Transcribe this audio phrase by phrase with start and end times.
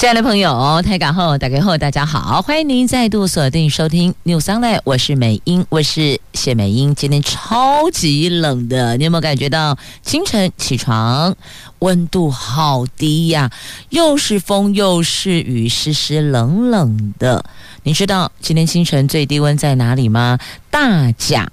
[0.00, 6.94] 亲爱的朋友，台港后打开后，大家好，欢迎您再度锁定收听 News Online，我是美英，我是谢美英。
[6.94, 9.76] 今天超级冷的，你有没有感觉到？
[10.02, 11.36] 清晨起床
[11.80, 13.50] 温度好低呀，
[13.90, 17.44] 又是风又是雨，湿湿冷冷的。
[17.82, 20.38] 你知道今天清晨最低温在哪里吗？
[20.70, 21.52] 大甲，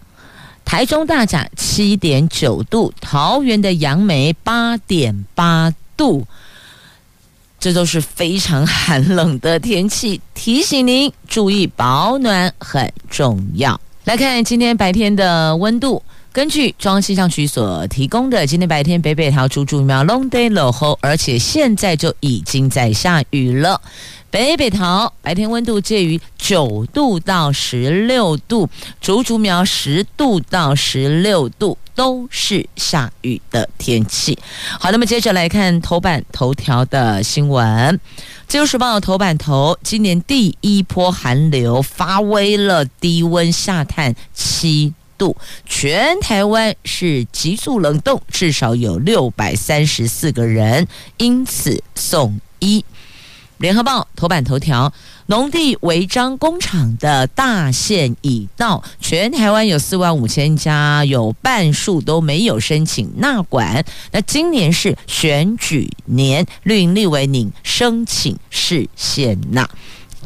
[0.63, 6.25] 台中大甲七点九度，桃园的杨梅八点八度。
[7.59, 13.79] 这都是非常寒冷的天气，提醒您注意保暖很重要。
[14.03, 16.01] 来看今天白天的温度，
[16.31, 23.81] 根据中央气象局所提供的，今天白天北北桃竹竹苗 long day low 后，而且现在就已经在下雨了。
[24.29, 28.69] 北北桃白天温度介于九度到十六度，
[28.99, 34.37] 竹竹苗十度到十六度，都是下雨的天气。
[34.79, 37.99] 好，那么接着来看头版头条的新闻。
[38.47, 50.85] 自由时报头版头，今年第一波寒流发威了，低温下探七度，全台湾是急速冷冻，至少有六百三十四个人
[51.17, 52.83] 因此送医。
[53.57, 54.93] 联合报头版头条：
[55.25, 63.83] 农地违章工厂的大限已到，全台湾有四万五千家，有半数都没有申请纳管。
[64.11, 69.67] 那今年是选举年，绿营立委拟申请释宪纳。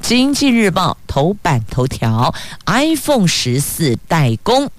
[0.01, 2.33] 经济日报头版头条
[2.65, 4.69] ：iPhone 十四代工，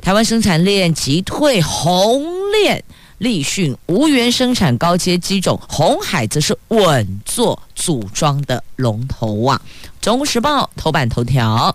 [0.00, 2.82] 台湾生产链急退红链。
[3.22, 9.62] 立讯无缘生产高阶机种，红海则是稳坐组装的龙头啊。
[10.00, 11.72] 中国时报头版头条：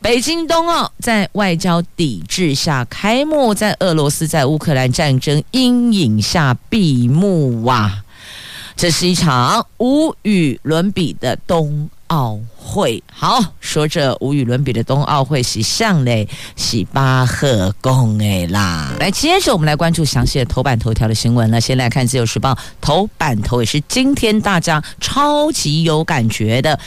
[0.00, 8.04] 北京冬奥在外交抵制下开幕，在俄罗斯在乌克兰战争阴影下闭幕啊。
[8.76, 13.02] 这是一场无与伦比的冬奥会。
[13.12, 18.94] 好，说这无与伦比的冬奥会是向嘞，是巴赫公诶啦。
[18.98, 21.60] 来，接着我们来关注详细的头版头条的新闻了。
[21.60, 26.78] 先来看《自由时报》头版头，也是今天大家超级有感觉的，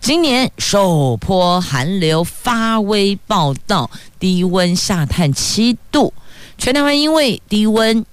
[0.00, 6.12] 今年首波寒流发威报道，低温下探七度，
[6.56, 8.04] 全台湾因为低温。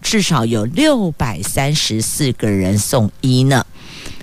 [0.00, 3.64] 至少有六百三十四个人送医呢。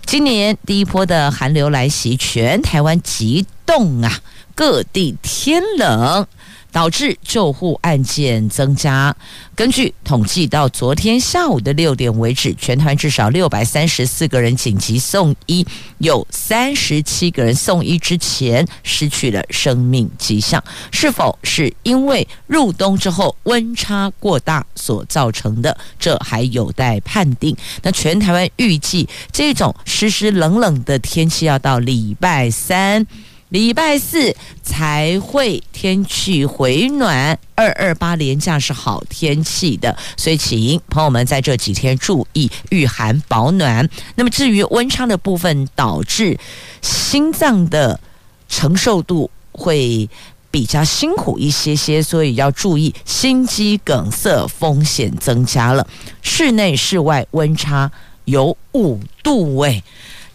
[0.10, 4.12] 今年第一波的寒流来袭，全台湾极冻啊，
[4.56, 6.26] 各地天冷。
[6.72, 9.16] 导致救护案件增加。
[9.56, 15.66] 根据统计，到昨天下午的六点为止，全台至少六百三十四个人紧急送医，
[15.98, 20.64] 有三十七个人送医之前失去了生命迹象。
[20.92, 25.78] 是否是因为入冬之后温差过大所造成的？
[26.00, 27.56] 这还有待判定。
[27.82, 33.06] 那全台湾预计这种湿湿冷冷的天气要到礼拜三。
[33.50, 43.90] 礼拜四才会天气回暖，二二八连假是好天气的，所以请朋友们在这几天注意御寒保暖。
[44.14, 46.38] 那么至于温差的部分，导致
[46.84, 48.00] 心脏的
[48.48, 50.08] 承受度会
[50.52, 55.88] 比较辛苦一些些，所以要注意心肌梗塞风险增加了。
[56.22, 57.92] 室内室外温差
[58.26, 59.84] 有五度诶，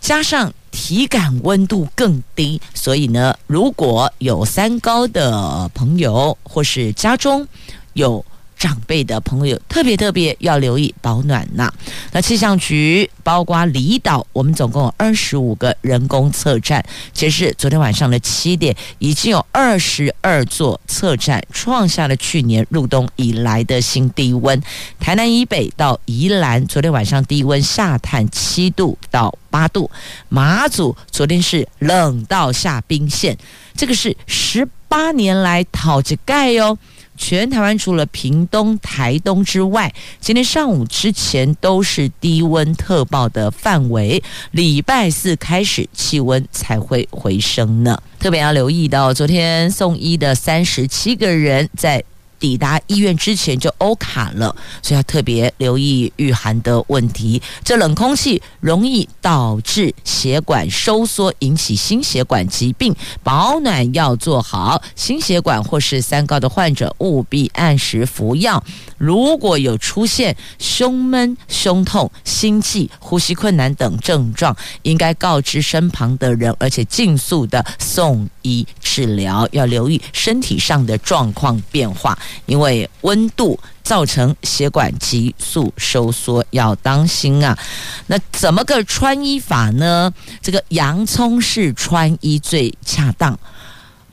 [0.01, 0.53] 加上。
[0.75, 7.47] 体感温度更低，所以呢，如果有三高的朋友，或是家中
[7.93, 8.25] 有
[8.65, 11.71] 长辈的朋友特别特别要留意保暖呐。
[12.13, 16.83] 那气象局包括离岛，我们总共有二十五个人工测站。
[17.13, 24.59] 截至昨天晚上的七点，已经有二十二座测站创下了去年入冬以来的新低温。
[24.99, 29.91] 台南以北到宜兰，昨天晚上低温下探七度到八度。
[30.31, 33.37] 马祖昨天是冷到下冰线，
[33.77, 36.79] 这个是十八年来讨着盖哟。
[37.17, 44.23] 全台湾除了屏东、台东之外，今天上午之前都是低温特报的范围。
[44.51, 48.01] 礼拜四开始气温才会回升呢。
[48.19, 52.03] 特别要留意到，昨天送医的三十七个人在
[52.45, 57.41] 抵达医院之前就欧卡了，所以要特别留意御寒的问题。
[57.65, 64.83] 这冷空气容易导致血管收缩，引起心血管疾病，保暖要做好。
[64.95, 68.63] 心血管或是三高的患者务必按时服药。
[68.99, 79.49] 如果有出现胸闷、胸痛、心悸、呼吸困难等症状，应该告知身旁的人，而且尽速的送医治疗。
[79.53, 87.59] 要留意身体上的状况变化，因为温度造成血管急速收缩，要当心啊。
[88.07, 90.13] 那怎么个穿衣法呢？
[90.41, 93.39] 这个洋葱式穿衣最恰当。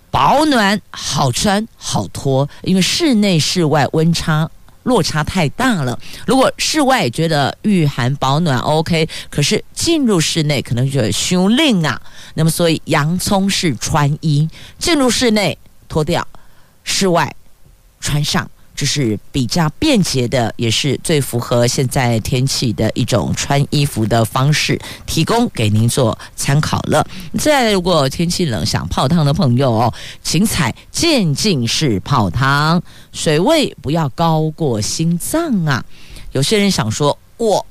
[0.09, 4.50] 保暖好穿好脱，因为室内室外温差
[4.83, 5.97] 落差太大了。
[6.27, 12.01] 如果室外觉得御寒保暖 OK，可是进入室内可能就有修令啊。
[12.33, 15.57] 那么所以洋葱式穿衣，进入室内
[15.88, 16.27] 脱掉，
[16.83, 17.33] 室外
[18.01, 18.50] 穿上。
[18.74, 27.06] 就是比较便捷的，也是最符合现在天气的一种穿衣服的方式，提供给您做参考了。
[27.38, 29.94] 再，如果天气冷想泡汤的朋友哦，
[30.24, 32.81] 请采渐进式泡汤，
[33.12, 35.83] 水位不要高过心脏啊。
[36.31, 37.63] 有些人想说，我。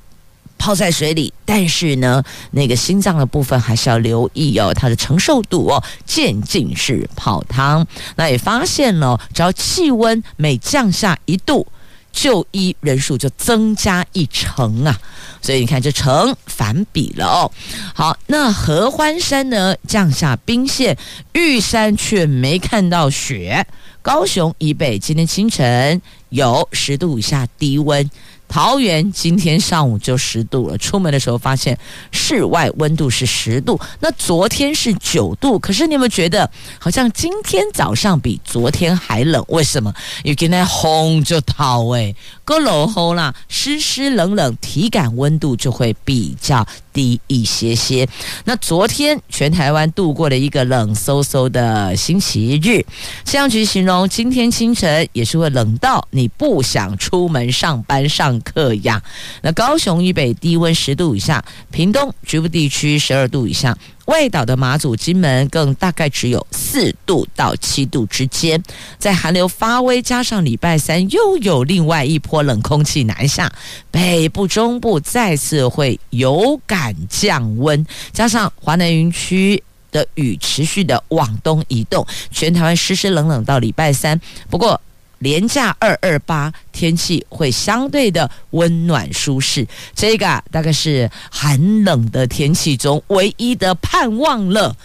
[0.61, 5.83] 泡在水里，但是呢，那个心脏的部分还是要留意哦，它的承受度哦。
[6.05, 11.65] 渐进式泡汤，那也发现了，只要气温每降下一度，
[12.11, 14.95] 就医人数就增加一成啊。
[15.41, 17.51] 所以你看，这成反比了哦。
[17.95, 20.95] 好，那合欢山呢，降下冰线，
[21.33, 23.65] 玉山却没看到雪。
[24.03, 28.07] 高雄以北今天清晨有十度以下低温。
[28.51, 31.79] 桃园今天上午就十度了，出门的时候发现
[32.11, 39.41] 室外温度是十度，那昨天是九度，可是你有没有觉得好像今天早上比昨天还冷？
[39.47, 39.93] 为什么？
[40.25, 42.13] 因为今天风就透诶，
[42.51, 48.05] 阁落雨啦，湿湿冷冷，体感温度就会比较低一些些。
[48.43, 52.83] 那昨天全台湾度过了一个冷飕飕的星期日，
[53.23, 59.01] 气象局形容今天清晨也是会冷到你不想出门上班上课呀，
[59.41, 68.61] 那高雄以北低温十度以下，屏东局部地区十二度以下，外岛的马祖、金门更大概只有四度到七度之间。
[68.97, 73.51] 在寒流发威，加上礼拜三又有另外一波冷空气南下，
[73.89, 79.61] 北部、中部再次会有感降温，加上华南云区
[79.91, 84.19] 的雨持续的往东移动，全台湾湿湿冷冷到礼拜三。
[84.49, 84.79] 不过，
[85.21, 89.65] 连假二二八，天气会相对的温暖舒适，
[89.95, 94.75] 这个大概是寒冷的天气中唯一的盼望了。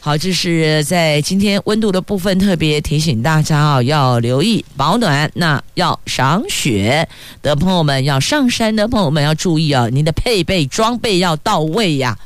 [0.00, 5.28] 好，这是在今天温度的部分，特别提醒大家啊，要留意保暖。
[5.34, 7.08] 那要赏雪
[7.42, 12.16] 的朋友们，要上山的朋友们要注意啊，您的配备装备要到位呀。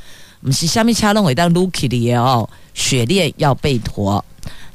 [0.43, 4.23] 我们是下面掐龙尾当 Lucky 的哦，雪链要备妥。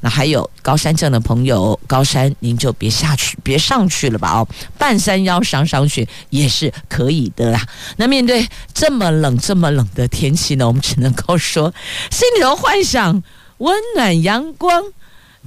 [0.05, 4.47] 那还有高山症的朋友，高山您就别下去，别上去了吧哦。
[4.77, 7.59] 半山腰赏赏雪也是可以的啦。
[7.97, 11.73] 那面对这么冷、这么冷的天气呢，我们只能够说，
[12.11, 13.23] 心里头幻想
[13.57, 14.83] 温暖阳光，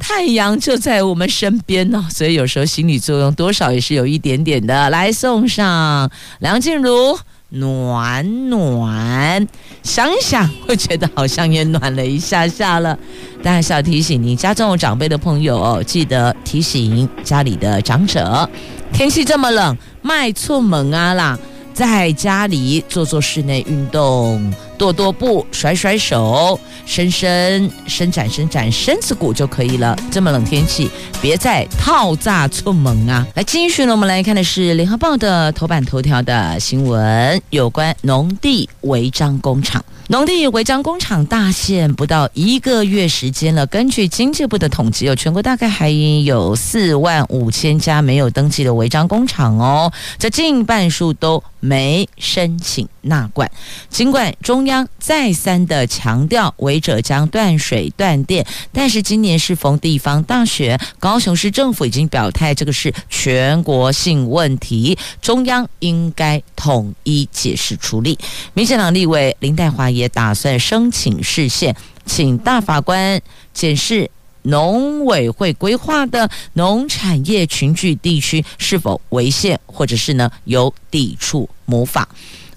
[0.01, 2.09] 太阳就在我们身边呢。
[2.13, 4.91] 所以有时候心理作用多少也是有一点点的。
[4.91, 7.17] 来送上梁静茹。
[7.51, 9.47] 暖暖，
[9.83, 12.99] 想想会觉得好像也暖了一下下了。
[13.43, 18.49] 但还是要提醒你，家中有长辈的朋友，记得提醒家里的长者，
[18.93, 21.39] 天气这么冷，迈出门啊啦，
[21.73, 24.53] 在家里做做室内运动。
[24.79, 29.99] 跺跺步，甩甩手，伸伸伸展伸展身子骨就可以了。
[30.11, 30.89] 这么冷天气，
[31.21, 33.27] 别再套炸出门啊！
[33.35, 39.85] 来，继续呢，我们来看的是《联合报》的头版头条的新闻，有关农地违章工厂。
[40.11, 43.67] 农地违章工厂大限不到一个月时间了。
[43.67, 53.51] 根据经济部的统计，有全国大概还有四万五千家没有登记的违章工厂哦，这近半数都没申请纳管。
[53.91, 68.19] 尽管中央再三的强调违者将断水断电，但是今年适逢地方大选，高雄市政府已经表态，这个是全国性问题，中央应该统一解释处理。
[68.55, 71.75] 民进党立委林岱樺也打算申请释宪，
[72.07, 73.21] 请大法官
[73.53, 74.11] 检视
[74.43, 82.09] 农委会规划的农产业群聚地区是否违宪，或者是呢有抵触母法。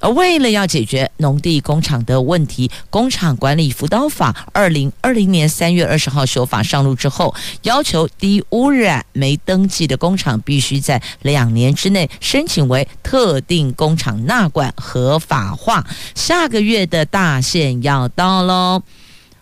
[0.02, 15.86] 而为了要解决农地工厂的问题，《工厂管理辅导法》二零二零年三月二十号修法上路之后，要求低污染没登记的工厂必须在两年之内申请为特定工厂纳管合法化。
[16.16, 18.82] 下个月的大限要到喽。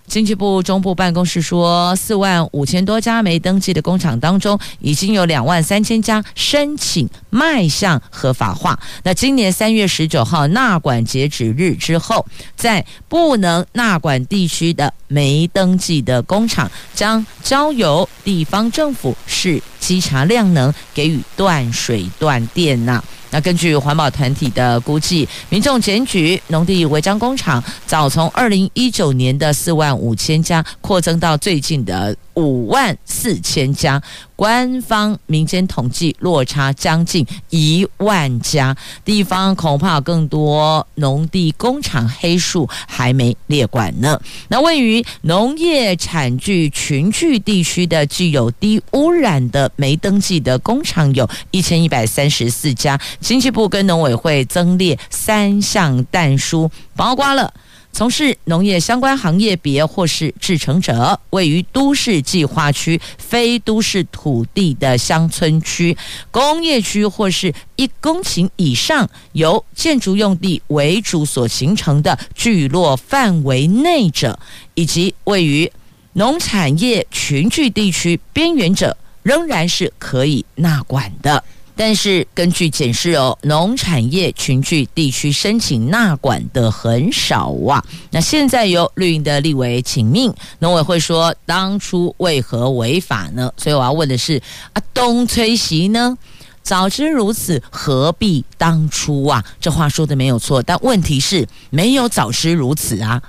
[0.10, 8.78] 经济部中部办公室说，四万五千多家没登记的工厂当中，已经有两万三千家申请迈向合法化。
[9.04, 12.26] 那今年三月十九号纳管截止日之后，
[12.56, 23.04] 在不能纳管地区的没登记的工厂，将交由地方政府是稽查量能，给予断水断电呐。
[23.32, 34.02] 那根据环保团体的估计，民众检举农地违章工厂，早从二零一九年的四万五千家，扩增到最近的五万四千家。
[34.36, 44.18] 官方民间统计落差将近一万家，地方恐怕更多农地工厂黑数还没列管呢。
[44.48, 57.54] 那位于农业产聚群聚地区的具有低污染的没登记的工厂有一千一百三十四家，经济部跟农委会增列三项但书，包括了。
[57.92, 65.98] 从事农业相关行业别或是制程者，位于都市计划区、非都市土地的乡村区、
[66.32, 74.40] 工业区或是一公顷以上由建筑用地为主所形成的聚落范围内者，
[74.76, 75.70] 以及位于
[76.14, 81.44] 农产业群聚地区边缘者，仍然是可以纳管的。
[81.82, 87.82] 但是根据检视哦，农产业群聚地区申请纳管的很少啊。
[88.12, 93.50] 那现在由绿营的立委请命，农委会说当初为何违法呢？
[93.56, 94.42] 所以我要问的是
[94.74, 96.18] 啊，东吹西呢？
[96.62, 99.42] 早知如此，何必当初啊？
[99.62, 103.22] 这话说的没有错，但问题是没有早知如此啊，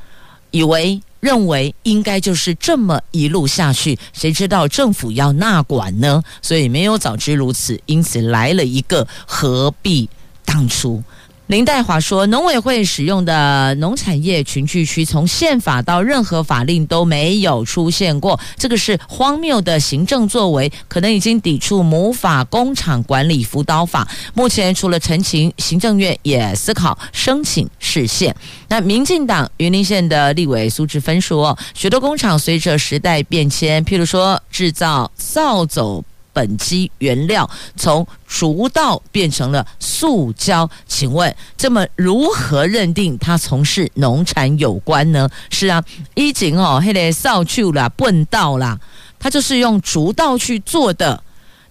[0.50, 1.00] 以为。
[1.20, 6.22] 认为应该就是这么一路下去，谁知道政府要纳管呢？
[6.42, 10.08] 所以没有早知如此，因此来了一个何必
[10.44, 11.02] 当初。
[11.50, 24.06] 林黛华说，农委会使用的农产业群聚区，从宪法到任何法令都没有出现过，这个是荒谬的行政作为，可能已经抵触母法工厂管理辅导法。
[24.32, 28.32] 目前除了陈情，行政院也思考申请释宪。
[28.68, 36.04] 那民进党云林县的立委苏治芬说，许多工厂随着时代变迁，譬如说制造扫帚。
[36.32, 45.28] 本基原料从竹稻变成了塑胶，请问这么如何认定它从事农产有关呢？
[45.50, 45.82] 是啊，
[46.14, 48.78] 以前哦，黑的扫帚啦、笨稻啦，
[49.18, 51.22] 它就是用竹稻去做的，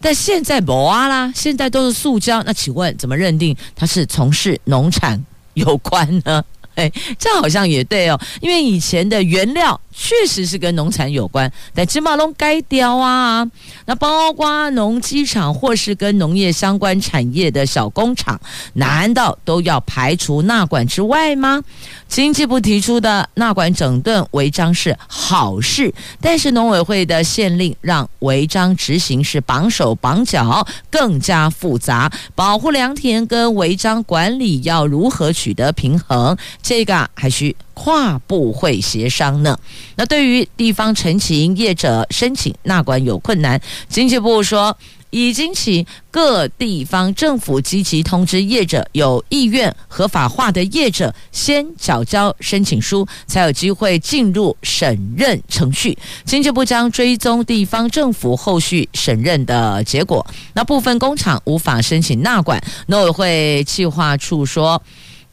[0.01, 5.23] 但现在不啊啦，现在都是塑胶，那请问怎么认定它是从事农产
[5.53, 6.43] 有关呢？
[6.79, 9.79] 哎，这好像也对哦，因为以前的原料。
[10.01, 13.45] 确实是跟农产有关，但芝麻龙该雕啊。
[13.85, 18.39] 那包括农机厂或是跟农业相关产业的小工厂，
[18.75, 21.61] 难道都要排除纳管之外吗？
[22.07, 32.09] 经济部提出的纳管整顿违章是好事，但是农委会的限令让违章执行是绑手绑脚，更加复杂。
[32.33, 36.37] 保护良田跟违章管理要如何取得平衡？
[36.69, 39.57] 这个还需跨部会协商呢。
[39.95, 44.77] 那对于地方陈情业者申请纳管有困难，经济部说
[45.09, 55.97] 已经请各地方政府积极通知业者有意愿合法化的业者先缴交申请书，才有机会进入审认程序。
[56.23, 60.23] 经济部将追踪地方政府后续审认的结果。
[60.53, 64.79] 那部分工厂无法申请纳管，农委会计划处说。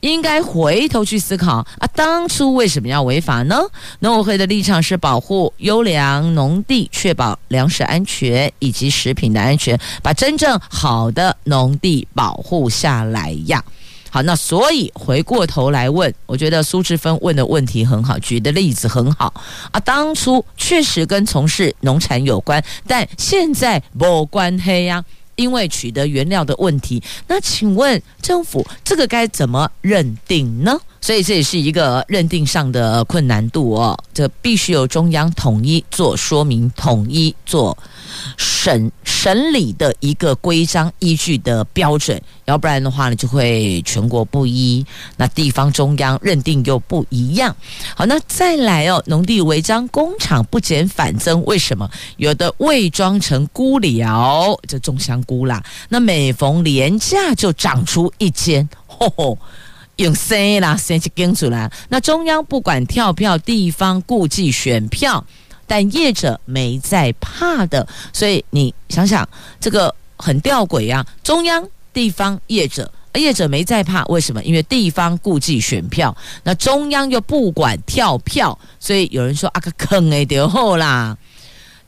[0.01, 3.61] 应该回头去思考啊，当初为什么要违法呢？
[4.01, 13.63] 农委会的立场是保护优良农地，确保粮食安全以及食品的安全，把真正好的农地保护下来呀。
[14.09, 19.35] 好，那所以回过头来问，我觉得苏志芬问的问题很好，举的例子很好
[19.73, 19.81] 啊。
[19.81, 25.05] 当初确实跟从事农产有关，但现在没关系呀。
[25.37, 30.81] 因为取得原料的问题，那请问政府这个该怎么认定呢？
[31.01, 37.77] 所以这也是一个认定上的困难度哦，这必须由中央统一做说明，统一做
[38.37, 44.85] 审审理的一个规章依据的标准，要不然的话呢，就会全国不一，
[45.17, 47.55] 那地方中央认定又不一样。
[47.95, 51.89] 好，那再来哦，农地违章工厂不减反增，为什么？
[52.17, 59.39] 有的伪装成菇寮，这种香菇啦，那每逢连价就长出一间，吼吼。
[59.97, 61.71] 用生啦，生去跟出来。
[61.89, 65.25] 那中央不管跳票，地方顾忌选票，
[65.67, 67.87] 但业者没在怕的。
[68.13, 71.05] 所以你想想，这个很吊诡呀。
[71.23, 74.43] 中央、地方、业者，业者没在怕，为什么？
[74.45, 81.17] 因为地方顾忌选票，那中央又不管跳票，所以有人说啊，个坑哎，掉后啦。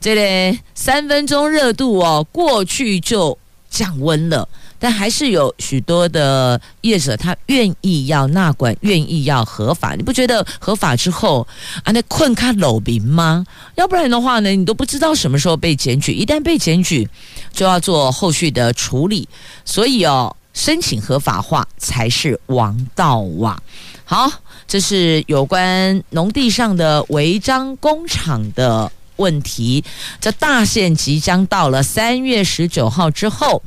[0.01, 3.37] 这里三分钟热度哦，过去就
[3.69, 4.47] 降温了。
[4.79, 9.93] 但还是有许多的业者，他愿意要纳管，愿意要合法。
[9.93, 11.45] 你不觉得合法之后
[11.83, 13.45] 啊，那困卡搂民吗？
[13.75, 16.13] 要不然的话呢，你都不知道什么时候被检举。
[16.13, 17.07] 一旦被检举，
[17.51, 19.27] 就要做后续的处理。
[19.65, 23.61] 所以哦，申请合法化才是王道啊！
[24.05, 24.31] 好，
[24.65, 29.83] 这是有关农地上的违章工厂的问题。
[30.21, 33.61] 这大限即将到了，三月十九号之后。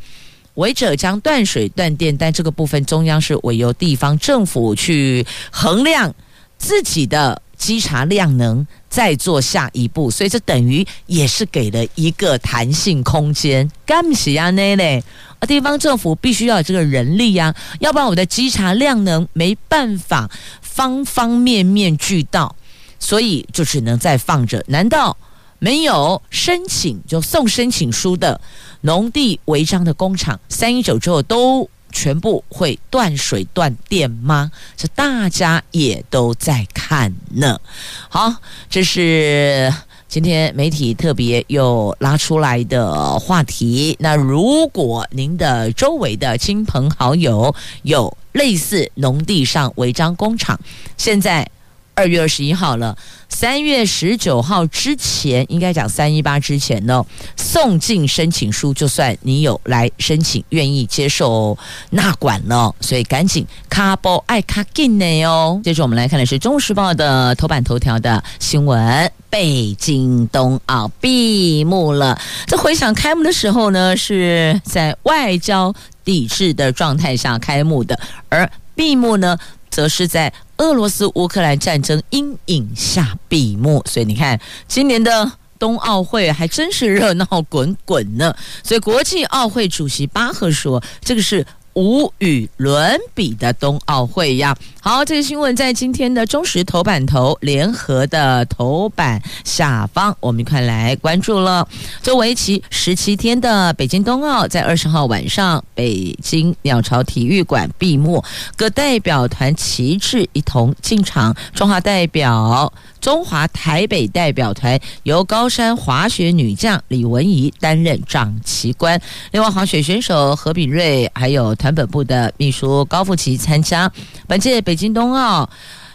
[0.55, 6.15] 违者将断水断电，但这个部分中央是委由地方政府去衡量
[6.59, 13.71] 自己的稽查量能，再做下一步，所以这等于也是给了一个弹性空间。
[13.87, 15.03] 干是啊，那嘞，
[15.39, 20.31] 啊，地方政府必须要有这个人力呀，要不然我的稽查量能没办法
[20.61, 22.55] 方方面面俱到，
[22.99, 24.63] 所以就只能再放着。
[24.67, 25.17] 难道
[25.59, 28.41] 没有申请就送申请书的？
[28.83, 34.51] 农地违章的工厂，三一九之后都全部会断水断电吗？
[34.77, 37.61] 这大家也都在看呢。
[38.09, 38.35] 好，
[38.69, 39.73] 这是
[40.09, 43.97] 今天媒体特别又拉出来的话题。
[44.01, 50.59] 那如果您的周围的亲朋好友有类似农地上违章工厂，
[50.97, 51.49] 现在
[51.95, 52.97] 二月二十一号了。
[53.29, 57.05] 三月十九号之前，应该讲三一八之前呢，
[57.37, 61.57] 送进申请书，就算你有来申请，愿意接受
[61.91, 65.61] 纳管了，所以赶紧卡包爱卡进内哦。
[65.65, 72.21] 接着我们来看的是《中时报》的头版头条的新闻：北京冬奥闭幕了。
[72.47, 79.37] 这回想开幕的时候呢，是在外交抵制的状态下开幕的，而闭幕呢，
[79.71, 80.33] 则是在
[80.63, 88.33] 俄罗斯乌克兰战争阴影下闭幕，所以你看，今年的冬奥会还真是热闹滚滚呢。
[88.63, 94.57] 所以国际奥会主席巴赫说：“这个是。”无与伦比的冬奥会呀！
[94.81, 101.67] 好，这个新闻在今天的中时头版头、联合的头版下方，我们一块来关注了。
[102.03, 108.23] 作为期十七天的北京冬奥，在二十号晚上，北京鸟巢体育馆闭幕，
[108.57, 111.35] 各代表团旗帜一同进场。
[111.55, 112.73] 中华代表。
[113.03, 118.97] 中华台北代表团由高山滑雪女将李文怡担任掌旗官，
[119.33, 123.89] 另外滑雪选手何炳瑞还有团本部的秘书高富奇参加。
[124.27, 125.49] 本届北京冬奥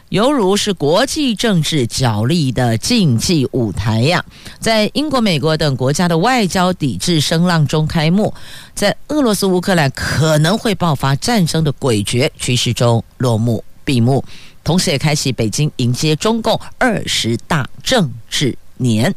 [0.08, 4.24] 犹如是国际政治角力的竞技舞台呀，
[4.62, 8.34] 在英国、美国等国家的外交抵制声浪中开幕，
[8.74, 14.24] 在俄罗斯乌克兰可能会爆发战争的诡谲趋势中落幕闭幕。
[14.64, 19.14] 同时也开启北京迎接中共二十大政治年。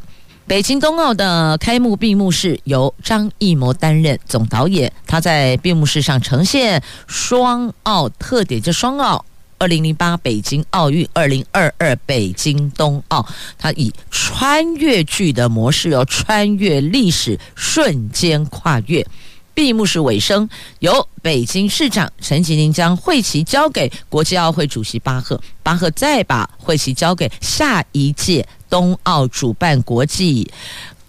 [0.51, 9.23] 北京冬奥的开幕闭幕式由张艺谋担任总导演，他在闭幕式上呈现双奥特点，就双奥：
[9.59, 13.25] 二零零八北京奥运，二零二二北京冬奥。
[13.57, 19.07] 他以穿越剧的模式，由穿越历史，瞬间跨越。
[19.53, 30.49] 闭幕式尾声，由北京市长陈吉宁将会旗交给国际奥会主席巴赫，巴赫再把会旗交给下一届冬奥主办国际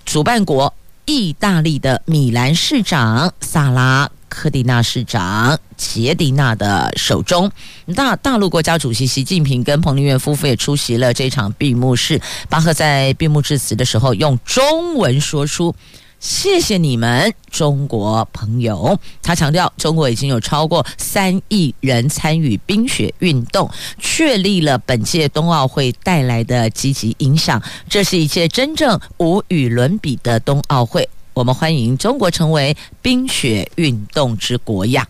[0.04, 0.72] 主办国
[1.04, 7.50] 意大利的米兰市长萨拉科蒂纳市长杰迪纳的手中。
[7.94, 12.20] 大大陆国家主席习近平跟彭丽媛夫妇也出席了这场闭幕式。
[12.48, 15.74] 巴赫在闭幕致辞的时候用中文说出。
[16.22, 18.96] 谢谢你们，中国朋友。
[19.20, 27.60] 他强调，中国已经有超过三亿人参与冰雪运动，确立了本届冬奥会带来的积极影响。
[27.88, 31.08] 这是一届真正无与伦比的冬奥会。
[31.34, 35.04] 我们欢迎中国成为冰雪运动之国呀！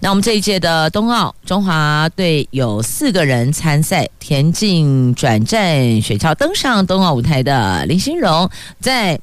[0.00, 9.18] 那我们这一届的冬奥，中华队有四个人参赛：田径转战雪橇登上冬奥舞台的林心荣，在。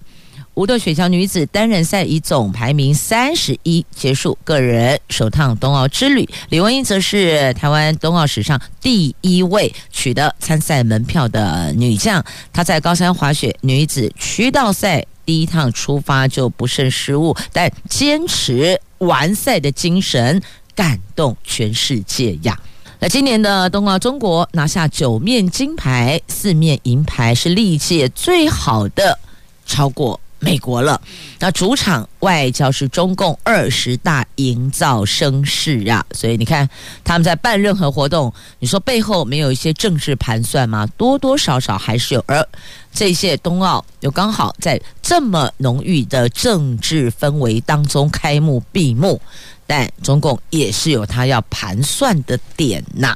[0.59, 6.27] 无舵雪橇女子单人赛以总排名三十一结束个人首趟冬奥之旅。
[6.49, 12.21] 李文英则是台湾冬奥史上第一位取得参赛门票的女将。
[12.51, 20.41] 她在高山滑雪女子区道赛第一趟出发就不慎失误，但坚持完赛的精神
[20.75, 22.59] 感动全世界呀！
[22.99, 29.17] 那今年的冬奥，中国拿下九面金牌、四面银牌，是历届最好的，
[29.65, 30.99] 超过美国了。
[31.39, 36.67] 那主场外交是中共二十大营造声势啊，所以你看
[37.04, 40.88] 他们在办任何活动，你说背后没有一些政治盘算吗？
[40.97, 42.23] 多多少少还是有。
[42.28, 42.47] 而
[42.91, 49.21] 这些冬奥又刚好在这么浓郁的政治氛围当中开幕闭幕。
[49.67, 53.15] 但中共也是有他要盘算的点呐。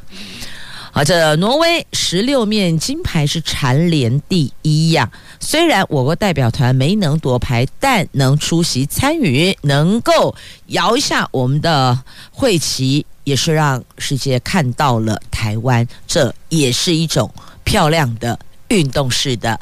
[0.96, 5.12] 好，这挪威十六面金牌是蝉联第一呀。
[5.40, 10.36] 虽然我国代表团没能夺牌，但能出席参与，能够
[10.68, 15.88] 摇一下我们的会旗，也是让世界看到了台湾。
[16.06, 19.60] 这也是一种漂亮的运动式的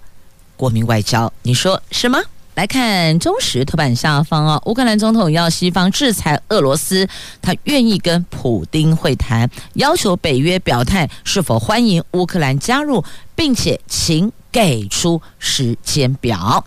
[0.57, 2.19] 国民外交，你说是吗？
[2.53, 7.07] 来看中时头版下方啊，乌克兰总统要西方制裁俄罗斯，
[7.41, 13.03] 他愿意跟普丁会谈，要求北约表态是否欢迎乌克兰加入，
[13.35, 16.65] 并且请给出时间表。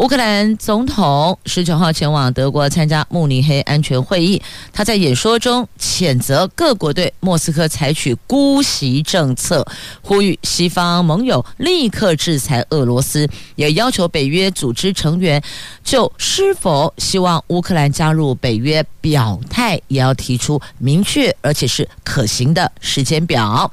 [0.00, 4.40] 乌克兰总统十九号前往德国参加慕尼黑安全会议，
[4.72, 9.62] 他在演说中谴责各国对莫斯科采取姑息政策，
[10.00, 15.42] 呼吁西方盟友立刻制裁俄罗斯，也要求北约组织成员
[15.84, 23.70] 就是否希望乌克兰加入北约表态，也要提出明确而且是可行的时间表。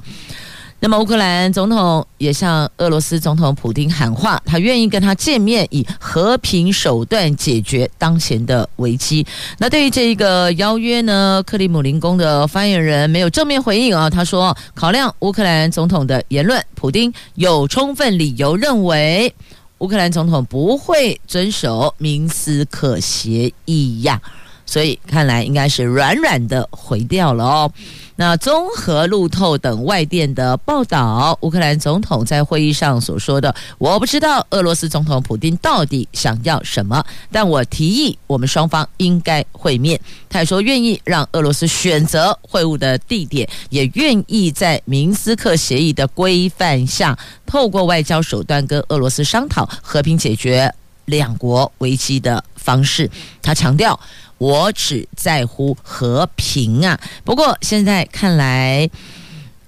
[0.80, 9.26] 那么，乌克兰总统也向俄罗斯总统普丁喊话，他愿意跟他见面，以和平手段解决当前的危机。
[9.58, 14.08] 那对于这一个邀约呢，克里姆林宫的发言人没有正面回应啊。
[14.08, 19.34] 他说，考量乌克兰总统的言论，普丁有充分理由认为
[19.78, 24.20] 乌克兰总统不会遵守明斯克协议呀。
[24.68, 27.72] 所以看来应该是软软的回掉了哦。
[28.16, 39.98] 那综合路透等外电的报道，乌克兰总统在会议上所说的，我不知道俄罗斯总统普丁到底想要什么，但我提议我们双方应该会面。
[40.28, 53.08] 他也说愿意让俄罗斯选择会晤的地点，也愿意在明斯克协议的规范下，透过外交手段跟俄罗斯商讨和平解决两国危机的方式。
[53.40, 53.98] 他强调。
[54.38, 56.98] 我只在乎和平啊！
[57.24, 58.88] 不过现在看来，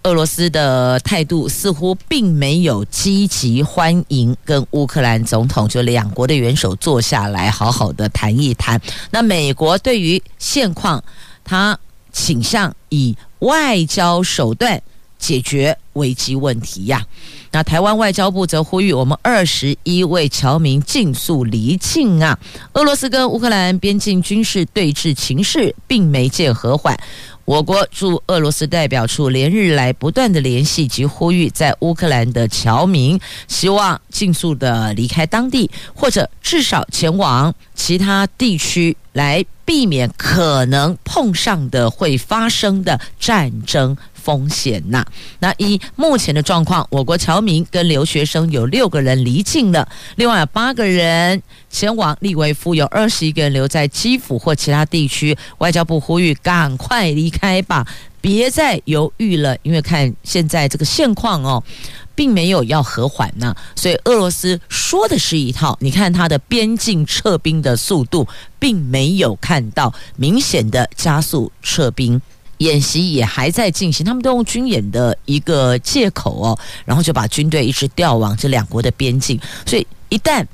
[0.04, 8.80] 俄罗斯的态度似乎并没有积极欢迎跟乌克兰总统就两国的元首坐下来好好的谈一谈。
[9.10, 11.02] 那美国对于现况，
[11.44, 11.78] 他
[12.12, 14.80] 倾向以外交手段
[15.20, 17.04] 解决危机问题呀。
[17.52, 22.38] 那台湾外交部则呼吁我们二十一位侨民尽速离境啊！
[22.72, 26.96] 俄罗斯跟乌克兰边境军事对峙情势并没见和缓，
[27.44, 43.96] 我国驻俄罗斯代表处连日来不断的联系及呼吁，在乌克兰的侨民希望尽速的离开当地，或者至少前往其他地区来避免可能碰上的会发生的战争。
[44.30, 45.04] 风险呐，
[45.40, 55.36] 那一目前的状况，我国侨民跟留学生有六个人离境了，另外有八个人前往利维夫，有二十一个人留在基辅或其他地区。
[55.58, 57.84] 外交部呼吁赶快离开吧，
[58.20, 61.60] 别再犹豫了，因为看现在这个现况哦，
[62.14, 68.28] 并没有要和缓呐，所以俄罗斯说的是一套，你看他的边境撤兵的速度，
[68.60, 72.22] 并没有看到明显的加速撤兵。
[72.60, 79.38] 演习也还在进行，他们都用军演的一个借口哦，然后就把军队一直调往这两国的边境。
[79.66, 80.46] 所以一旦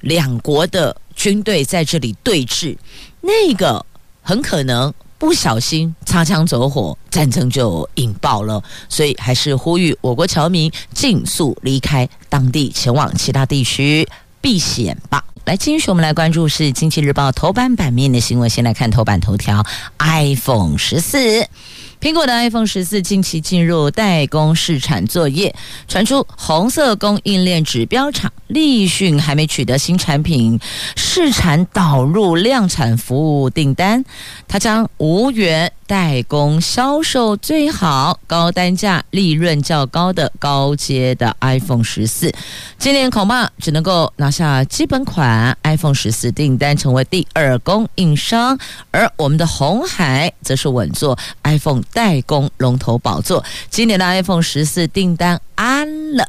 [0.00, 2.76] 两国的军队在这里对峙，
[3.20, 3.84] 那个
[4.22, 8.62] 很可能不小心擦枪走火，战争就引爆了。
[8.88, 14.06] 所以还是呼吁我国侨民尽速离开当地，前往其他地区
[14.44, 15.24] 避险吧。
[15.46, 18.50] 来，继续我们来关注是《经济日报》头版版面的新闻。
[18.50, 19.64] 先来看头版头条
[19.96, 21.48] ：iPhone 十四。
[21.98, 25.54] 苹果的 iPhone 十四近期进入代工试产作业，
[25.88, 30.60] 传出红色供应链指标厂立讯还没取得新产品
[30.94, 34.04] 试产导入量产服务订单，
[34.46, 42.32] 它将无缘代工销售最好高单价、利润较高的高阶的 iPhone 十四，
[42.78, 48.58] 今年恐怕只能够拿下基本款 iPhone 十四订单，成为第二供应商，
[48.90, 51.82] 而我们的红海则是稳坐 iPhone。
[51.92, 56.28] 代工龙头宝座，今年的 iPhone 十四订单安了。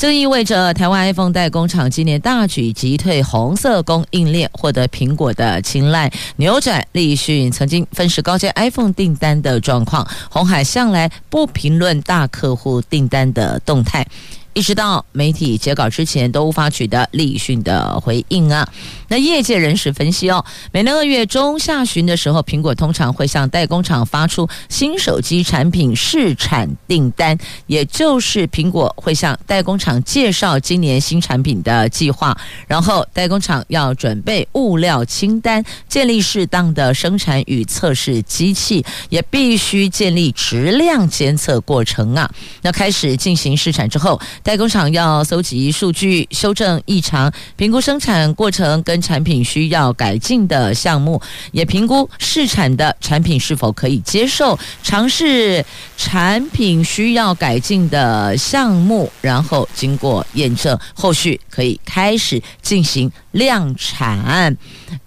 [0.00, 10.08] 这意味着台湾 iPhone 代工厂今年大举击退红色供应链，获得苹果的青睐，扭转立讯曾经分食高阶 iPhone 订单的状况。
[10.30, 14.06] 红海向来不评论大客户订单的动态。
[14.52, 18.68] 一直到媒体截稿之前都无法取得立讯的回应啊。
[19.08, 27.36] 那业界人士分析哦，每年二月中下旬的时候，苹果通常会向代工厂发出新手机产品试产订单，
[27.66, 32.36] 也就是苹果会向代工厂介绍今年新产品的计划，
[32.66, 42.30] 然后代工厂要准备物料清单，建立适当的生产与测试机器，也必须建立质量监测过程啊。
[42.62, 44.20] 那开始进行试产之后。
[44.42, 51.20] 代工厂要搜集数据、修正异常、评估生产过程跟产品需要改进的项目，
[51.52, 55.64] 也评估试产的产品是否可以接受，尝试
[55.96, 64.56] 产品需要改进的项目，然后经过验证，后续可以开始进行量产。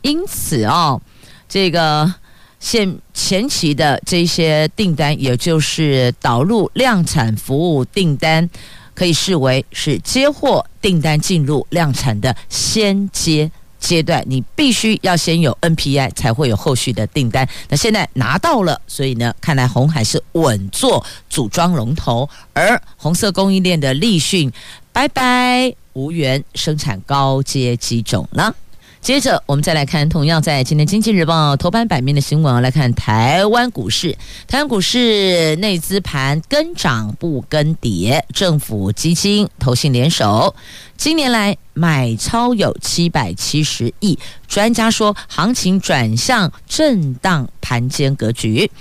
[0.02, 1.02] 因此哦，
[1.50, 2.14] 这个
[2.60, 8.48] 现前期的这些订单，也就是导入量产服务订单。
[8.94, 17.48] 可以视为是接货订单进入量产的先阶阶段，你必须要先有 NPI 才会有后续的订单。
[17.68, 24.52] 那现在拿到了，所以呢，看来红海是稳坐组装龙头，而红色供应链的立讯，
[24.94, 28.56] 拜拜，无缘生产高阶机种了。
[29.04, 34.18] 接着，我们再来看同样在今天《经济日报》头版版面的新闻，来看台湾股市。
[34.48, 40.56] 台湾股市内资盘跟涨不跟跌，政府基金投信联手，
[40.96, 44.18] 今年来买超有七百七十亿。
[44.48, 48.72] 专家说，行情转向震荡盘间格局。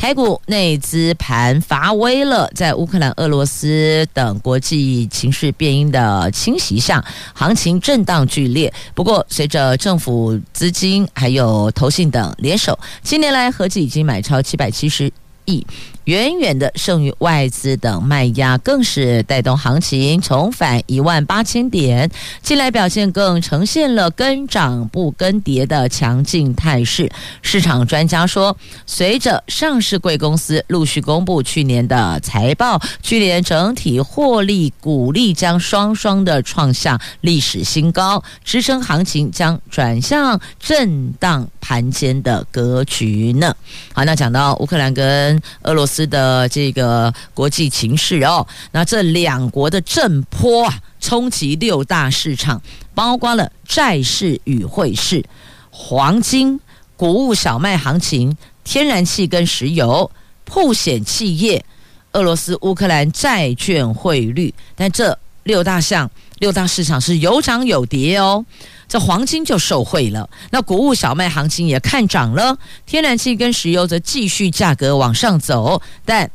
[0.00, 8.72] 台股内资盘发威了，在乌克兰、俄罗斯等国际情势变因的侵袭下，行情震荡剧烈。
[8.94, 15.12] 不过，随着政府资金还有投信等联手，今年来合计已经买超七百七十
[15.44, 15.64] 亿。
[16.04, 22.10] 远远的胜于外资等卖压，更是带动行情重返一万八千点。
[22.42, 27.08] 近来表现更呈现了跟涨不跟跌的强劲态势。
[27.42, 43.54] 市场专家说，随着上市贵公司陆续公布去年的财报，去年整体获利、股利将双双的创下历史新高，支撑行情将转向震荡盘间的格局呢。
[43.92, 45.89] 好，那讲到乌克兰跟俄罗斯。
[45.90, 52.62] 斯的这个国际情势哦，那这两国的震波啊，冲击六大市场，
[52.94, 55.24] 包括了债市与汇市、
[55.70, 56.60] 黄金、
[56.96, 60.08] 谷物、小麦行情、天然气跟石油、
[60.44, 61.64] 曝险企业、
[62.12, 64.54] 俄罗斯、乌克兰债券汇率。
[64.76, 66.08] 但这六大项、
[66.40, 68.44] 六大市场是有涨有跌哦。
[68.88, 76.28] 这黄金就受惠了，那谷物小麦行情也看涨了，天然气跟石油则继续价格往上走，但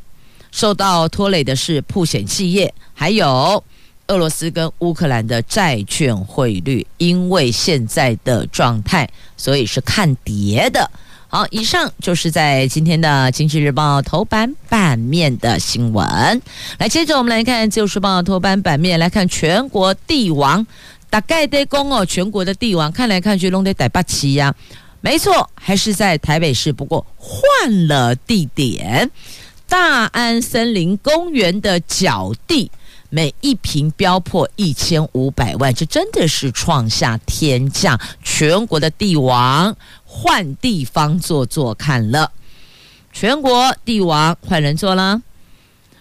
[0.50, 3.62] 受到拖累的是普险企业，还有
[4.06, 10.90] 俄罗斯跟乌克兰的债券汇率，因为现在的状态，所以是看跌的。
[11.36, 16.02] 好，以上就是在今天的《经济日报》头版版面的新闻。
[16.78, 20.66] 来，接着我们来看《自由时报》头版版面，来看全国帝王。
[21.10, 24.54] 大概得公哦，全国的帝王看来看去弄得台北市呀，
[25.02, 29.10] 没错，还是在台北市，不过换了地点。
[29.68, 32.70] 大安森林公园的角地，
[33.10, 38.00] 每一坪飙破一千五百万，这真的是创下天价。
[38.22, 39.76] 全国的帝王
[40.18, 42.32] 换地方坐坐看了，
[43.12, 45.20] 全国帝王换人坐了，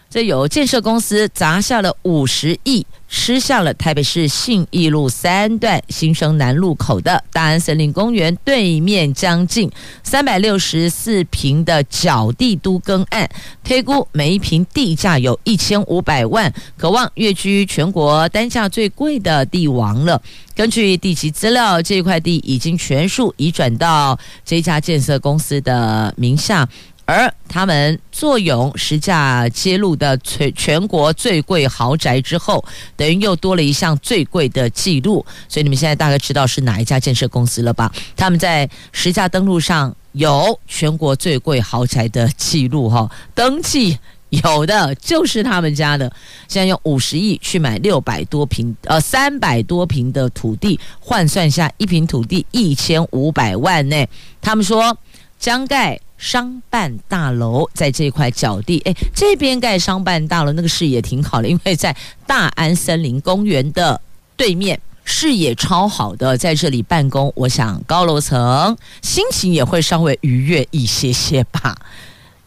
[0.09, 2.85] 这有建设公司砸下了五十亿。
[3.07, 9.71] 吃下了台北市信义路三段新生南路口的大安森林公园对面将近
[10.03, 13.29] 三百六十四平的角地都更案，
[13.63, 20.19] 推估每一平地价有一千五百万，可望跃居全国单价最贵的地王了。
[20.55, 26.67] 根据地籍资料，这块地已经全数移转到这家建设公司的名下。
[27.05, 32.65] 而他们坐拥实价揭露的全全国最贵豪宅之后，
[32.97, 35.23] 等于又多了一项最贵的记录。
[35.47, 37.91] 所以你们现在大概知道是哪一家建设公司了吧？
[38.15, 46.11] 他们在实价登录上有全国最贵豪宅的记录，哈，登记有的就是他们家的。
[46.47, 54.05] 现在用五十亿去买六百多平，呃，三百多平的土地，换算下一平土地一千五百万呢。
[54.41, 54.97] 他们说
[55.37, 55.99] 将盖。
[56.17, 63.99] 商办大楼在这块角地，哎，这边盖商办大楼，那个视野挺好的，因为在大安森林公园的
[64.37, 71.75] 对面，视野超好的，在这里办公，我想高楼层心情也会稍微愉悦一些些吧。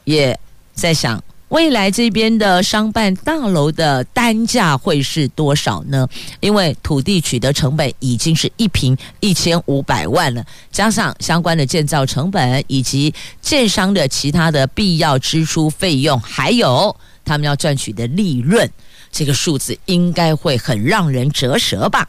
[0.04, 0.38] 也
[0.72, 6.06] 在想，未来这边的商办大楼的单价会是多少呢？
[6.40, 18.70] 因为土地取得成本已经是一平一千五百万了，加上相关的建造成本以及建商的其他的必要支出费用，还有他们要赚取的利润，
[19.11, 22.06] 这个数字应该会很让人折舌吧。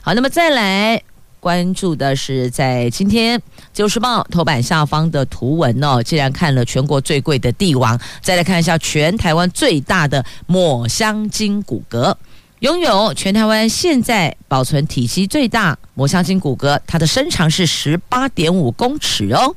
[0.00, 1.02] 好，那么再来。
[1.40, 3.38] 关注的是在今天
[3.72, 6.02] 《自由时报》头版下方的图文哦。
[6.02, 12.14] 既然看了全国最贵的帝王，再来看一下全台湾最大的抹香鲸骨骼，
[12.60, 19.56] 拥有全台湾现在保存体积最大抹香鲸骨骼，它的身长是十八点五公尺哦。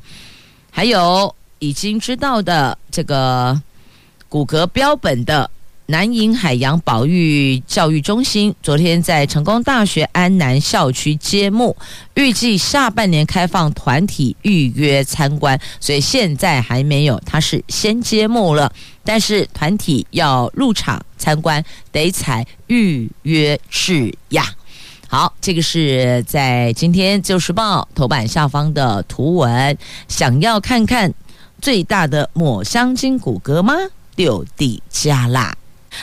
[0.71, 3.61] 还有已经知道的这个
[4.29, 5.51] 骨骼标本的。
[5.87, 11.75] 南瀛海洋保育教育中心昨天在成功大学安南校区揭幕，
[12.13, 18.71] 预计下半年开放团体预约参观，所以现在还没有，它是先揭幕了，
[19.03, 24.45] 但是团体要入场参观得采预约制呀。
[25.09, 31.13] 好，这个是在今天《旧时报》头版下方的图文，想要看看
[31.61, 33.73] 最大的抹香鲸骨骼吗？
[34.15, 35.53] 六底加辣。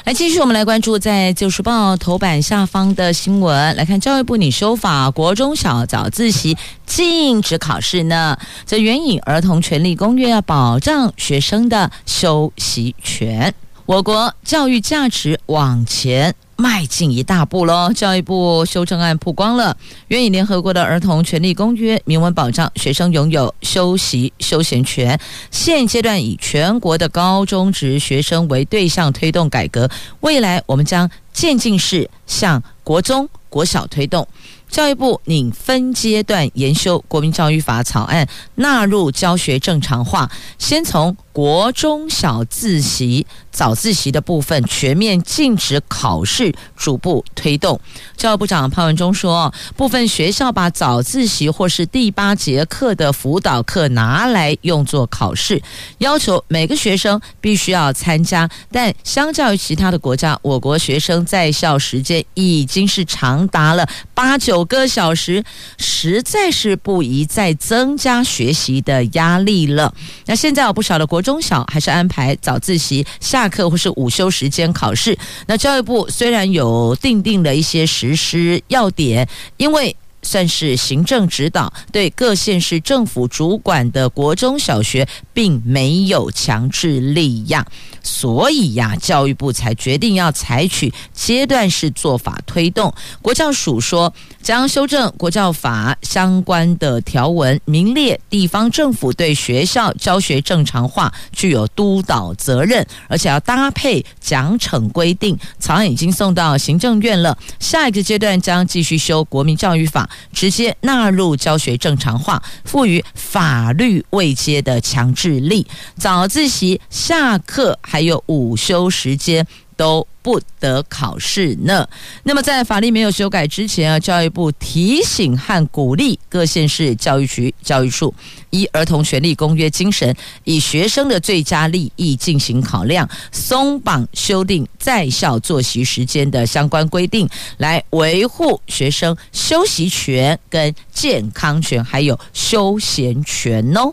[0.05, 3.77] 来继续，我们来关注在《旧书报》头版下方的新闻。
[3.77, 8.39] 来看教育部拟修法，国中小早自习禁止考试呢。
[8.67, 13.55] 这援引《儿童权利公约》要保障学生的休息权。
[13.85, 17.91] 我国教育价值往前迈进一大步喽！
[17.95, 19.75] 教育部修正案曝光了，
[20.09, 25.19] 援引联合国的儿童权利公约，明文保障学生拥有休息休闲权。
[25.51, 29.89] 现阶段以全国的高中职学生为对象推动改革，
[30.21, 34.29] 未来我们将渐进式向国中、国小推动。
[34.69, 47.79] 教育部拟分阶段研修《国民教育法》草案，纳入教学正常化，先从国中小自习、早自习的部分全面禁止考试，逐步推动。
[48.17, 55.61] 教育部长潘文忠说，部分学校把早自习或是第八节课的辅导课拿来用作考试，
[55.99, 58.49] 要求每个学生必须要参加。
[58.73, 64.61] 但相较于其他的国家，我国学生在校时间已经是长达了八九。
[64.71, 65.43] 个小时
[65.79, 69.93] 实在是不宜再增加学习的压力了。
[70.27, 75.17] 那现在有不少的国中小还是安排早自习、下课或是午休时间考试。
[75.47, 87.67] 那教育部虽然有定定的一些实施要点，因为算是行政指导，对各县市政府主管的国中小学并没有强制力呀。
[88.03, 92.93] 所以呀，教育部才决定要采取阶段式做法推动。
[93.21, 105.39] 国教署说，将修正国教法相关的条文，明列地方政府对学校教学正常化具有督导责任，而且要搭配奖惩规定。
[105.59, 115.67] 草案已经送到行政院了，下一个阶段将继续修国民教育法，直接纳入教学正常化，赋予法律未接的强制力。
[115.97, 117.79] 早自习下课。
[117.83, 119.45] 还有午休时间
[119.81, 121.89] 都不得考试呢。
[122.25, 128.13] 那么在法律没有修改之前啊，教育部提醒和鼓励各县市教育局、教育处
[128.51, 130.15] 依儿童权利公约精神，
[130.45, 143.91] 以学生的最佳利益进行考量，松绑修订在校作息时间的相关规定，来维护学生休息权、跟健康权，还有休闲权哦。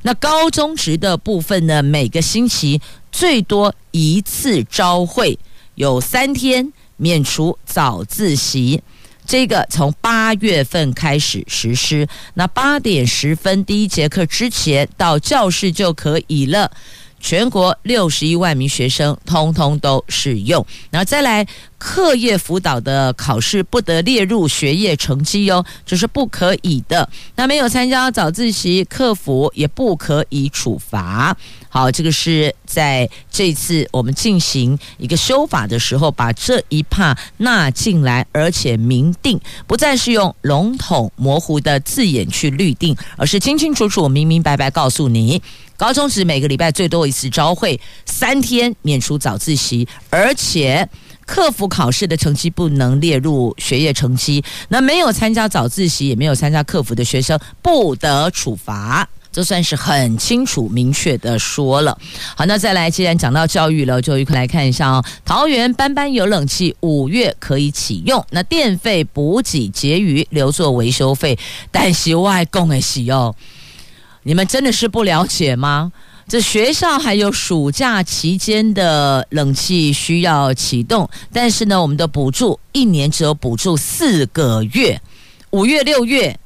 [0.00, 2.80] 那高中职的部分呢，每个星期。
[3.16, 5.38] 最多一次朝会，
[5.74, 8.82] 有三天免除早自习，
[9.24, 12.06] 这个从八月份开始实施。
[12.34, 16.70] 那八点十分第一节课之前到教室就可以了。
[17.18, 20.64] 全国六十一万名学生通通都适用。
[20.90, 21.46] 然后再来。
[21.78, 27.06] 课业辅导的考试不得列入学业成绩哟，这是不可以的。
[27.36, 31.36] 那没有参加早自习课辅也不可以处罚。
[31.76, 45.42] 好，这个是在这次我们进行一个修法的时候，把这一帕纳进来，而且明定，不再是用笼统模糊的字眼去律定，而是清清楚楚、明明白白告诉你：
[45.76, 50.88] 高中时每个礼拜最多一次朝会，三天免除早自习，而且。
[51.26, 59.08] 课辅考试的成绩不能列入学业成绩，那没有参加早自习也没有参加课辅的学生不得处罚。
[59.36, 61.98] 这算是很清楚明确的说了。
[62.34, 65.04] 好，那再来，既然讲到教育了，就一块来看一下哦。
[65.26, 68.24] 桃园班班有冷气，五月可以启用。
[68.30, 71.38] 那电费补给结余留作维修费，
[71.70, 73.36] 但是外公的喜哦，
[74.22, 75.92] 你们真的是不了解吗？
[76.26, 84.98] 这学校还有暑假期间的冷气需要启动，但是呢，我们的补助一年只有补助四个月，
[85.50, 86.40] 五月、六月、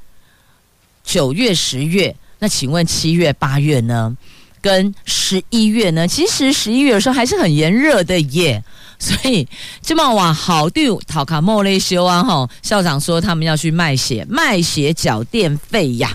[1.04, 2.16] 九月、十月。
[2.40, 4.16] 那请问七月、八月呢？
[4.60, 6.08] 跟十一月呢？
[6.08, 8.62] 其实十一月有时候还是很炎热的耶。
[8.98, 9.48] 所以
[9.80, 12.22] 这么哇，好丢讨卡莫雷修啊！
[12.22, 16.14] 吼，校长说他们要去卖血，卖血缴电费呀。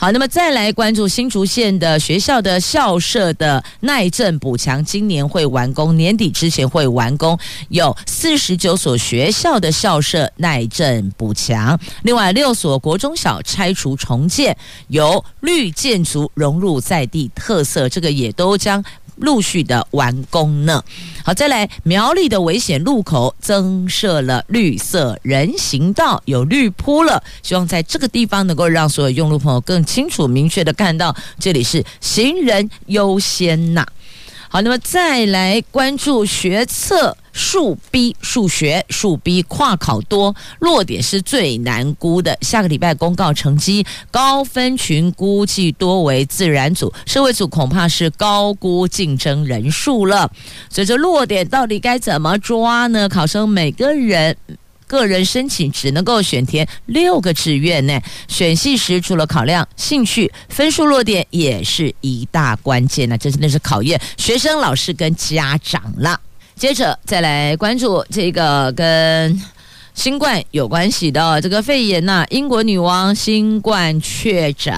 [0.00, 7.36] 好，那么再来关注新竹县的学校的校舍的耐震补强，今年会完工，年底之前会完工，
[7.70, 18.84] 有四十九所学校的校舍耐震补强，另外六所国中小拆除重建，由绿建筑融入在地特色，这个也都将。
[19.20, 20.82] 陆续的完工呢。
[21.24, 27.22] 好，再来苗栗的危险路口增设了绿色人行道，有绿铺了。
[27.42, 33.86] 希望在这个地方能够让所有用路朋友更清楚、明确的看到，这里是行人优先呐。
[34.48, 42.36] 好，那么再来关注学测数 B 数学数 B 跨考多，落点是最难估的。
[42.42, 50.28] 下个礼拜公告成绩，高分群估计多为自然组，社会组恐怕是高估竞争人数了。
[50.68, 53.08] 所以这落点到底该怎么抓呢？
[53.08, 54.36] 考生每个人。
[54.88, 58.00] 个人申请只能够选填六个志愿呢。
[58.26, 63.18] 选系时除了考量兴趣，分数落点也是一大关键呢。
[63.18, 66.18] 这真的是考验学生、老师跟家长了。
[66.58, 69.40] 接着再来关注这个跟
[69.94, 74.74] 新冠有关系的这个肺炎呐，英国女王新冠确诊。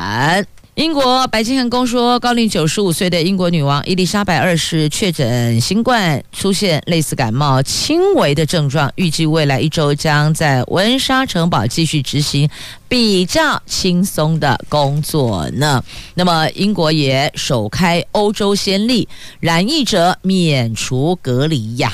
[0.80, 12.48] 英国白金汉宫说，高龄九十五岁的英国女王伊丽莎白二世确诊新冠，出现类似感冒轻微的症状，预计未来一周将在温莎城堡继续执行
[12.88, 15.84] 比较轻松的工作呢。
[16.14, 19.06] 那么，英国也首开欧洲先例，
[19.38, 21.92] 染疫者免除隔离呀。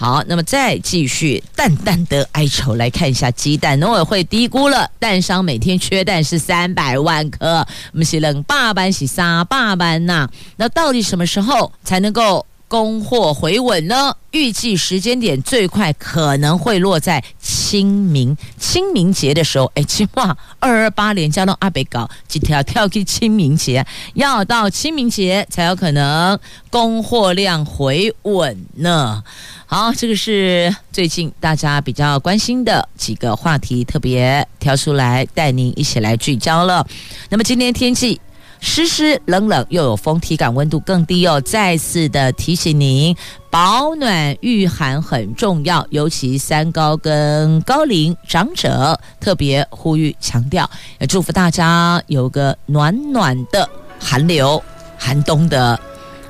[0.00, 7.58] 好，那么再继续淡淡的哀愁来看一下鸡蛋，农委会低估了蛋商每天缺蛋是三百万颗，
[7.92, 10.26] 我们是冷霸班是沙霸班呐，
[10.56, 12.46] 那到底什么时候才能够？
[12.70, 14.14] 供货回稳呢？
[14.30, 19.68] 预计时间点最快可能会落在清明清明节的时候。
[19.74, 26.38] 哎，起码二二八连假到阿北搞几条跳去清明节，要到清明节才有可能
[26.70, 29.24] 供货量回稳呢。
[29.66, 36.86] 好，这个是最近大家比较关心的几个话题，特别挑出来带您一起来聚焦了。
[37.30, 38.20] 那么今天天气。
[38.60, 41.40] 湿湿冷冷又有风，体感温度更低哦。
[41.40, 43.16] 再次的提醒您，
[43.50, 50.68] 保暖御寒很重要，尤其三高跟高龄长者特别呼吁强调。
[50.98, 54.62] 也祝福大家有个暖暖的寒流
[54.98, 55.78] 寒冬的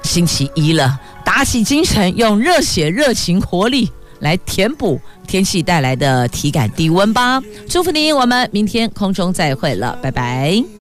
[0.03, 7.43] 星期一了，打起精神，用热血、热情、活力来填补天气带来的体感低温吧。
[7.68, 10.80] 祝福您，我们明天空中再会了，拜拜。